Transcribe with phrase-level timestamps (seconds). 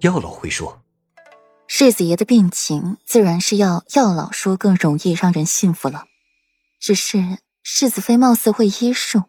[0.00, 0.80] 药老会说
[1.68, 6.06] ：“世子爷的病情，自然是要药老说更容易让人信服了。
[6.78, 9.24] 只是世子妃貌似会医术，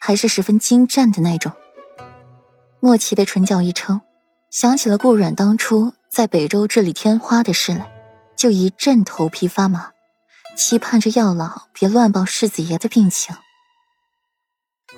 [0.00, 1.52] 还是十分精湛的那种。”
[2.80, 4.00] 莫奇的唇角一抽，
[4.50, 7.88] 想起了顾阮当初在北周治理天花的事来，
[8.36, 9.92] 就一阵头皮发麻，
[10.56, 13.36] 期盼着药老别乱报世子爷的病情。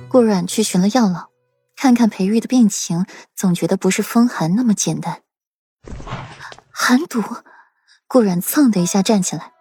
[0.08, 1.28] 顾阮去寻了药老。
[1.80, 3.06] 看看裴玉的病情，
[3.36, 5.22] 总觉得不是风寒那么简单。
[6.72, 7.22] 寒毒，
[8.08, 9.52] 顾然蹭的一下站起来。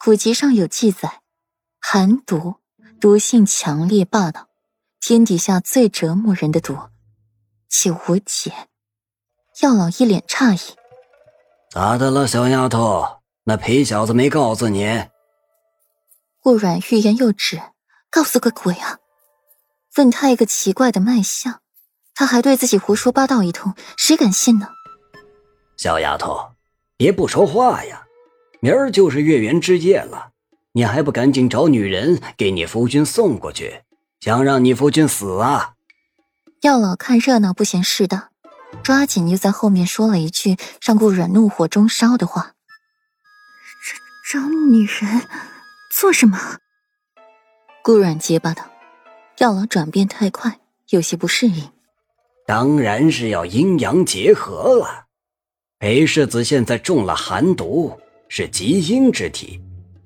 [0.00, 1.20] 古籍上有记载，
[1.80, 2.56] 寒毒
[3.00, 4.48] 毒性强烈霸道，
[5.00, 6.76] 天底下最折磨人的毒，
[7.68, 8.52] 且无解。
[9.62, 10.74] 药老一脸诧异
[11.70, 13.22] ：“咋的了，小丫头？
[13.44, 15.04] 那裴小子没告诉你？”
[16.42, 17.62] 顾阮欲言又止，
[18.10, 18.98] 告诉个鬼啊！
[19.96, 21.60] 问他一个奇怪的脉象，
[22.14, 24.68] 他还对自己胡说八道一通，谁敢信呢？
[25.76, 26.52] 小丫头，
[26.96, 28.02] 别不说话呀！
[28.60, 30.30] 明儿就是月圆之夜了，
[30.72, 33.82] 你还不赶紧找女人给你夫君送过去，
[34.20, 35.74] 想让你夫君死啊？
[36.62, 38.30] 药老看热闹不嫌事大，
[38.82, 42.54] 抓紧又在后面说了一句让顾阮怒火中烧的话
[44.32, 45.28] ：“找找女人
[45.92, 46.58] 做什么？”
[47.84, 48.73] 顾阮结巴道。
[49.38, 51.68] 药老转变太快，有些不适应。
[52.46, 55.06] 当然是要阴阳结合了。
[55.80, 59.60] 裴世子现在中了寒毒，是极阴之体，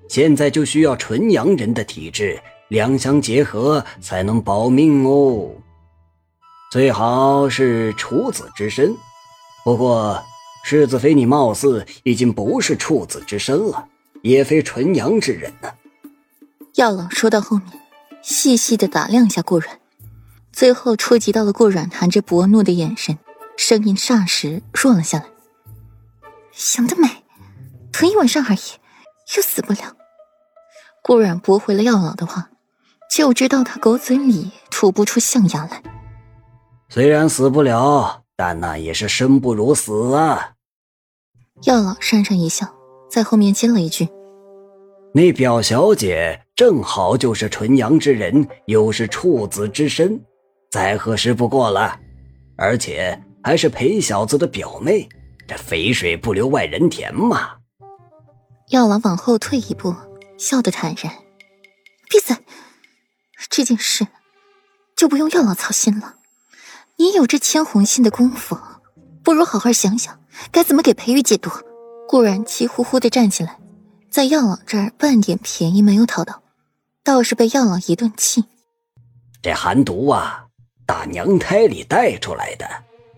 [0.09, 5.51] 现在就需要纯阳人的体质，两相结合才能保命哦。
[6.71, 8.95] 最好是处子之身，
[9.63, 10.21] 不过
[10.63, 13.87] 世子妃你貌似已经不是处子之身了，
[14.23, 15.71] 也非纯阳之人呢。
[16.75, 17.78] 药老说到后面。
[18.21, 19.79] 细细的打量一下顾阮，
[20.51, 23.17] 最后触及到了顾阮含着薄怒的眼神，
[23.57, 25.25] 声音霎时弱了下来。
[26.51, 27.07] 想得美，
[27.91, 28.59] 疼一晚上而已，
[29.37, 29.95] 又死不了。
[31.01, 32.49] 顾阮驳回了药老的话，
[33.09, 35.81] 就知道他狗嘴里吐不出象牙来。
[36.89, 40.53] 虽然死不了，但那也是生不如死啊。
[41.63, 42.67] 药老讪讪一笑，
[43.09, 44.09] 在后面接了一句。
[45.13, 50.21] 那表小姐正好就是纯阳之人，又是处子之身，
[50.69, 51.99] 再合适不过了。
[52.55, 55.09] 而且还是裴小子的表妹，
[55.47, 57.55] 这肥水不流外人田嘛。
[58.69, 59.95] 药老往后退一步，
[60.37, 61.11] 笑得坦然
[62.07, 62.35] ：“闭嘴！
[63.49, 64.05] 这件事
[64.95, 66.17] 就不用药老操心了。
[66.97, 68.57] 你有这牵红线的功夫，
[69.23, 70.19] 不如好好想想
[70.51, 71.49] 该怎么给裴玉解毒。”
[72.07, 73.57] 顾然气呼呼的站起来。
[74.09, 76.41] 在药老这儿半点便宜没有讨到，
[77.03, 78.43] 倒是被药老一顿气。
[79.41, 80.47] 这寒毒啊，
[80.85, 82.67] 打娘胎里带出来的，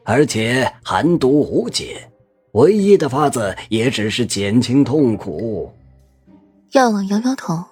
[0.03, 2.11] 而且寒毒无解，
[2.51, 5.73] 唯一的法子也只是减轻痛苦。
[6.71, 7.63] 药老摇摇头，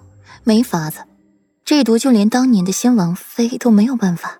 [0.42, 1.00] 没法子，
[1.64, 4.38] 这毒就连当年的先王妃都没有办法，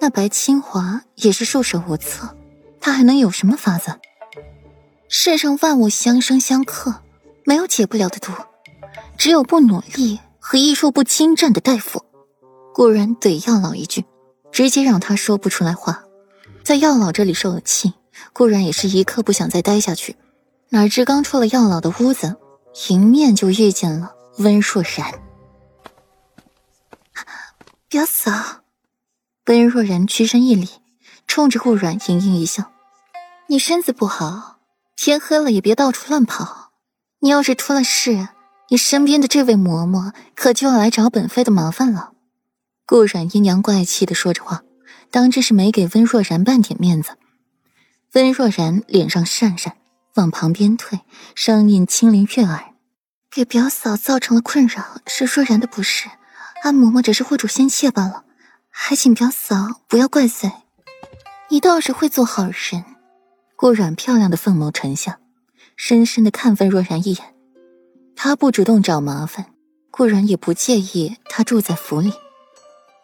[0.00, 2.36] 那白清华也是束手无策，
[2.80, 4.00] 他还能有什么法子？
[5.08, 7.01] 世上万物相生相克。
[7.44, 8.32] 没有解不了的毒，
[9.18, 12.04] 只有不努力和医术不精湛的大夫。
[12.74, 14.04] 顾然怼药老一句，
[14.50, 16.04] 直接让他说不出来话。
[16.64, 17.92] 在药老这里受了气，
[18.32, 20.16] 顾然也是一刻不想再待下去。
[20.70, 22.36] 哪知刚出了药老的屋子，
[22.88, 25.12] 迎面就遇见了温若然。
[27.88, 28.62] 表嫂，
[29.46, 30.68] 温若然屈身一礼，
[31.26, 32.72] 冲着顾然盈盈一笑
[33.48, 34.60] ：“你身子不好，
[34.96, 36.61] 天黑了也别到处乱跑。”
[37.24, 38.28] 你要是出了事，
[38.68, 42.10] 你身边的这位嬷嬷可就要来找本妃的麻烦了。
[42.84, 44.62] 顾阮阴阳怪气的说着话，
[45.08, 47.16] 当真是没给温若然半点面子。
[48.14, 49.70] 温若然脸上讪讪，
[50.14, 50.98] 往旁边退，
[51.36, 52.74] 声音轻灵悦耳
[53.30, 56.08] ：“给表嫂造成了困扰，是若然的不是，
[56.64, 58.24] 安嬷嬷只是护主心切罢了，
[58.68, 60.50] 还请表嫂不要怪罪。
[61.50, 62.84] 你倒是会做好人。”
[63.54, 65.20] 顾阮漂亮的凤眸沉下。
[65.76, 67.34] 深深的看温若然一眼，
[68.14, 69.46] 他不主动找麻烦，
[69.90, 72.12] 固然也不介意他住在府里，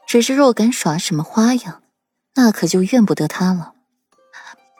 [0.06, 1.82] 只是若敢耍什么花样，
[2.34, 3.72] 那可就怨不得他了。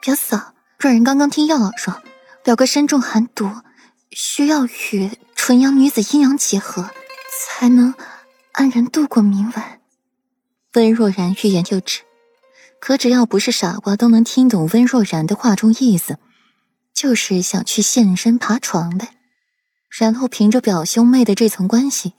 [0.01, 2.01] 表嫂，若然刚刚听药老说，
[2.43, 3.49] 表哥身中寒毒，
[4.11, 6.89] 需要与纯阳女子阴阳结合，
[7.37, 7.93] 才能
[8.53, 9.81] 安然度过明晚。
[10.73, 12.01] 温若然欲言又止，
[12.79, 16.17] 可只要不是傻瓜，都能听懂温若然的话中意思。
[16.99, 19.07] 就是想去现身爬床呗，
[19.87, 22.11] 然后凭着表兄妹的这层关系，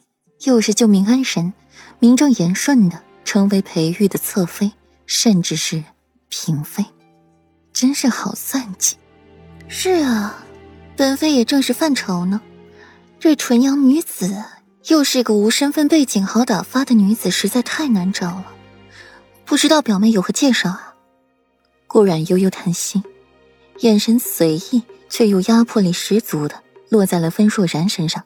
[0.44, 1.52] 又是救命恩人，
[1.98, 4.72] 名正言顺的成为裴玉的侧妃，
[5.04, 5.84] 甚至是
[6.30, 6.82] 嫔妃。
[7.74, 8.96] 真是好算计。
[9.68, 10.46] 是啊，
[10.96, 12.40] 本妃也正是犯愁呢。
[13.18, 14.34] 这纯阳女子
[14.86, 18.46] 又是个无身份背景、好打发的女子，实在太难找了。
[19.44, 20.94] 不知道表妹有何介绍啊？
[21.86, 23.02] 顾阮悠悠叹息，
[23.80, 28.24] 眼神随意却又压迫力十足的落在了温若然身上。